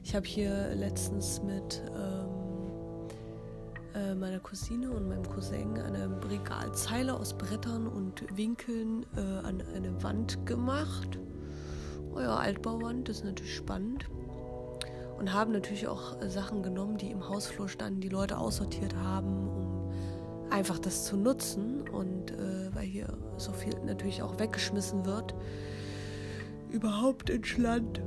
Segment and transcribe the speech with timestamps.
[0.07, 3.09] ich habe hier letztens mit ähm,
[3.93, 10.01] äh, meiner Cousine und meinem Cousin eine Regalzeile aus Brettern und Winkeln äh, an eine
[10.01, 11.19] Wand gemacht.
[12.15, 14.07] Oh ja, Altbauwand, das ist natürlich spannend.
[15.19, 19.91] Und haben natürlich auch Sachen genommen, die im Hausflur standen, die Leute aussortiert haben, um
[20.49, 21.81] einfach das zu nutzen.
[21.89, 25.35] Und äh, weil hier so viel natürlich auch weggeschmissen wird,
[26.71, 28.01] überhaupt ins Land.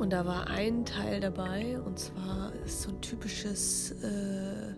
[0.00, 4.74] Und da war ein Teil dabei, und zwar ist so ein typisches, äh,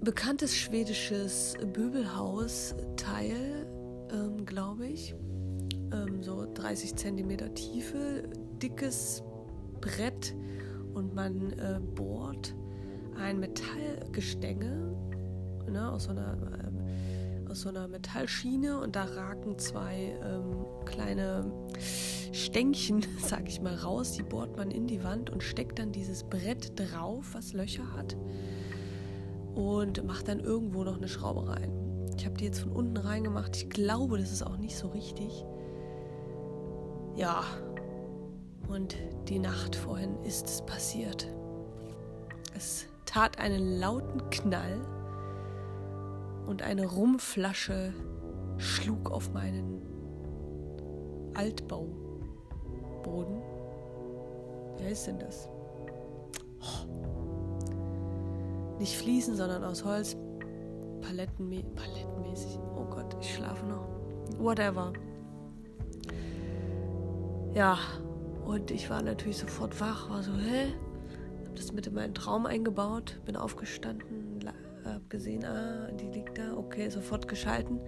[0.00, 3.68] bekanntes schwedisches Möbelhaus-Teil,
[4.12, 5.14] ähm, glaube ich.
[5.92, 8.24] Ähm, so 30 Zentimeter Tiefe,
[8.60, 9.22] dickes
[9.80, 10.34] Brett
[10.94, 12.52] und man äh, bohrt
[13.16, 14.92] ein Metallgestänge
[15.70, 16.80] ne, aus so einer ähm,
[17.50, 21.50] aus so einer Metallschiene und da ragen zwei ähm, kleine
[22.32, 24.12] Stängchen, sag ich mal, raus.
[24.12, 28.16] Die bohrt man in die Wand und steckt dann dieses Brett drauf, was Löcher hat
[29.54, 31.72] und macht dann irgendwo noch eine Schraube rein.
[32.16, 33.56] Ich habe die jetzt von unten reingemacht.
[33.56, 35.44] Ich glaube, das ist auch nicht so richtig.
[37.16, 37.42] Ja,
[38.68, 38.96] und
[39.28, 41.26] die Nacht vorhin ist es passiert.
[42.54, 44.99] Es tat einen lauten Knall
[46.50, 47.94] und eine Rumflasche
[48.58, 49.80] schlug auf meinen
[51.34, 53.40] Altbauboden.
[54.78, 55.48] Wer ist denn das?
[56.60, 56.88] Oh.
[58.80, 60.16] Nicht Fliesen, sondern aus Holz.
[61.02, 62.58] Palettenmä palettenmäßig.
[62.76, 63.86] Oh Gott, ich schlafe noch.
[64.38, 64.92] Whatever.
[67.54, 67.78] Ja,
[68.44, 70.72] und ich war natürlich sofort wach, war so, hä?
[71.46, 74.19] Hab das mit in meinen Traum eingebaut, bin aufgestanden,
[74.94, 77.80] hab gesehen, ah, die liegt da, okay, sofort geschalten.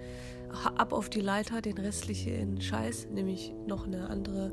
[0.77, 4.53] Ab auf die Leiter, den restliche in Scheiß, nämlich noch eine andere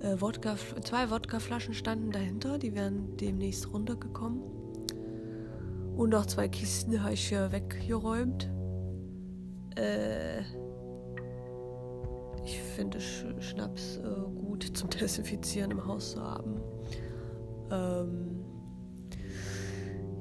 [0.00, 4.42] äh, Wodka, zwei Wodkaflaschen standen dahinter, die wären demnächst runtergekommen.
[5.96, 8.50] Und auch zwei Kisten habe ich hier weggeräumt.
[9.76, 10.40] Äh,
[12.44, 16.60] ich finde Sch Schnaps äh, gut zum Desinfizieren im Haus zu haben.
[17.70, 18.44] Ähm,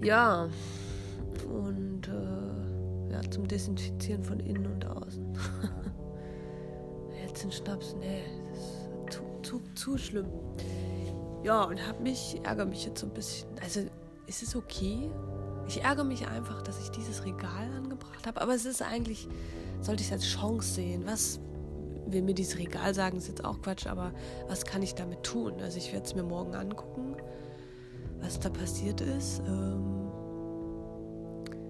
[0.01, 0.49] äh, ja,
[3.31, 5.25] zum Desinfizieren von innen und außen.
[7.25, 10.27] Jetzt ein Schnaps, nee, das ist zu, zu, zu schlimm.
[11.43, 13.47] Ja, und hab mich, ärgere mich jetzt so ein bisschen.
[13.63, 13.81] Also,
[14.27, 15.09] ist es okay?
[15.67, 19.27] Ich ärgere mich einfach, dass ich dieses Regal angebracht habe, aber es ist eigentlich,
[19.81, 21.03] sollte ich es als Chance sehen.
[21.05, 21.39] Was
[22.07, 24.11] will mir dieses Regal sagen, ist jetzt auch Quatsch, aber
[24.47, 25.53] was kann ich damit tun?
[25.61, 27.15] Also ich werde es mir morgen angucken,
[28.19, 29.41] was da passiert ist.
[29.47, 29.98] Ähm,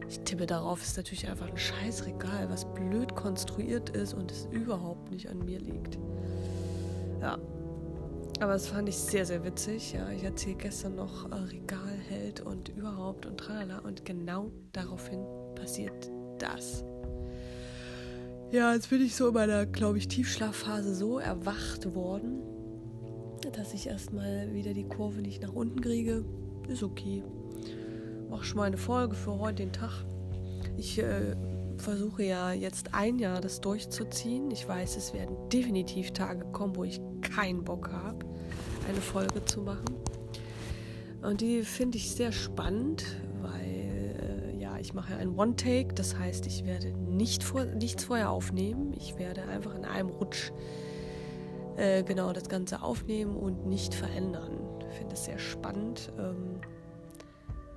[0.10, 5.12] ich tippe darauf, ist natürlich einfach ein Scheißregal, was blöd konstruiert ist und es überhaupt
[5.12, 6.00] nicht an mir liegt.
[7.22, 7.38] Ja.
[8.40, 9.94] Aber das fand ich sehr, sehr witzig.
[9.94, 13.80] Ja, ich erzähle gestern noch äh, Regalheld und überhaupt und tralala.
[13.80, 15.26] Und genau daraufhin
[15.56, 16.10] passiert
[16.40, 16.84] das.
[18.52, 22.42] Ja, jetzt bin ich so in meiner, glaube ich, Tiefschlafphase so erwacht worden,
[23.52, 26.24] dass ich erstmal wieder die Kurve nicht nach unten kriege.
[26.68, 27.24] Ist okay
[28.30, 30.06] mache schon mal eine Folge für heute den Tag.
[30.78, 31.36] Ich äh,
[31.78, 34.52] versuche ja jetzt ein Jahr das durchzuziehen.
[34.52, 38.26] Ich weiß, es werden definitiv Tage kommen, wo ich keinen Bock habe,
[38.88, 39.96] eine Folge zu machen.
[41.22, 43.04] Und die finde ich sehr spannend,
[43.42, 45.94] weil äh, ja, ich mache ein One-Take.
[45.94, 48.94] Das heißt, ich werde nicht vor, nichts vorher aufnehmen.
[48.98, 50.52] Ich werde einfach in einem Rutsch
[51.76, 54.60] äh, genau das Ganze aufnehmen und nicht verändern.
[54.90, 56.12] Ich finde es sehr spannend.
[56.18, 56.62] Ähm,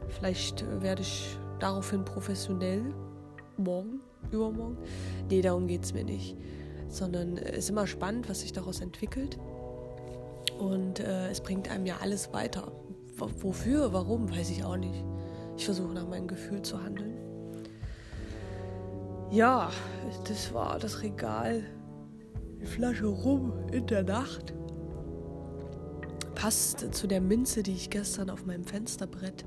[0.09, 2.83] Vielleicht werde ich daraufhin professionell.
[3.57, 4.01] Morgen,
[4.31, 4.79] übermorgen.
[5.29, 6.37] Nee, darum geht es mir nicht.
[6.89, 9.39] Sondern es ist immer spannend, was sich daraus entwickelt.
[10.59, 12.73] Und äh, es bringt einem ja alles weiter.
[13.17, 15.05] W wofür, warum, weiß ich auch nicht.
[15.57, 17.17] Ich versuche nach meinem Gefühl zu handeln.
[19.31, 19.71] Ja,
[20.29, 21.65] das war das Regal.
[22.61, 24.53] Die Flasche rum in der Nacht.
[26.35, 29.45] Passt zu der Minze, die ich gestern auf meinem Fensterbrett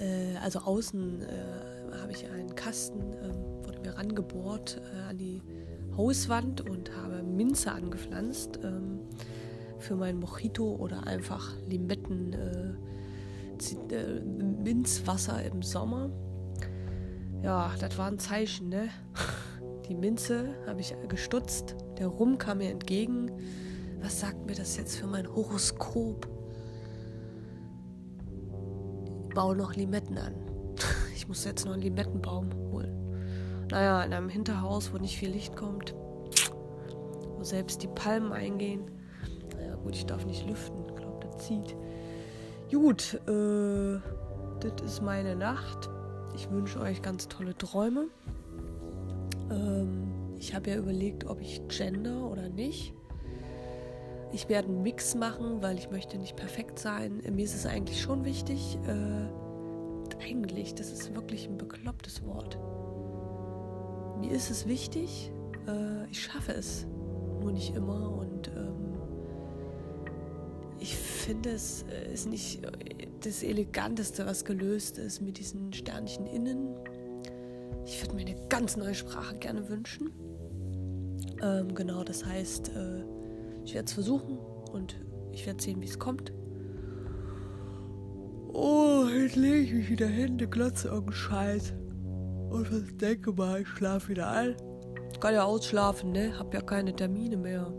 [0.00, 5.42] äh, also außen äh, habe ich einen Kasten, äh, wurde mir rangebohrt äh, an die
[5.96, 8.60] Hauswand und habe Minze angepflanzt.
[8.62, 9.00] Ähm,
[9.84, 16.10] für mein Mojito oder einfach Limetten, äh, äh, Minzwasser im Sommer.
[17.42, 18.88] Ja, das war ein Zeichen, ne?
[19.88, 23.30] Die Minze habe ich gestutzt, der Rum kam mir entgegen.
[24.00, 26.33] Was sagt mir das jetzt für mein Horoskop?
[29.34, 30.34] Baue noch Limetten an.
[31.16, 32.92] Ich muss jetzt noch einen Limettenbaum holen.
[33.70, 38.82] Naja, in einem Hinterhaus, wo nicht viel Licht kommt, wo selbst die Palmen eingehen.
[39.56, 40.84] Naja, gut, ich darf nicht lüften.
[40.86, 41.74] Ich glaube, das zieht.
[42.70, 44.00] Gut, äh,
[44.60, 45.88] das ist meine Nacht.
[46.34, 48.08] Ich wünsche euch ganz tolle Träume.
[49.50, 52.92] Ähm, ich habe ja überlegt, ob ich gender oder nicht.
[54.34, 57.22] Ich werde einen Mix machen, weil ich möchte nicht perfekt sein.
[57.32, 58.76] Mir ist es eigentlich schon wichtig.
[58.84, 62.58] Äh, eigentlich, das ist wirklich ein beklopptes Wort.
[64.18, 65.30] Mir ist es wichtig.
[65.68, 66.84] Äh, ich schaffe es,
[67.40, 68.10] nur nicht immer.
[68.10, 68.98] Und ähm,
[70.80, 72.62] ich finde, es ist nicht
[73.22, 76.74] das Eleganteste, was gelöst ist mit diesen Sternchen innen.
[77.86, 80.10] Ich würde mir eine ganz neue Sprache gerne wünschen.
[81.40, 83.04] Ähm, genau, das heißt, äh,
[83.64, 84.38] ich werde es versuchen
[84.72, 85.00] und
[85.32, 86.32] ich werde sehen, wie es kommt.
[88.52, 91.74] Oh, jetzt lege ich mich wieder hin, die Glotze irgendein Scheiß.
[92.50, 94.54] Und denke mal, ich schlafe wieder ein.
[95.12, 96.38] Ich kann ja ausschlafen, ne?
[96.38, 97.72] Hab ja keine Termine mehr.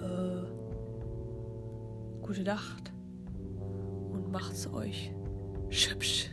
[0.00, 0.42] Äh,
[2.20, 2.92] gute Nacht
[4.12, 5.14] und macht's euch
[5.68, 6.30] schübsch.